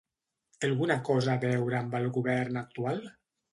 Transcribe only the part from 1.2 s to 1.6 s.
a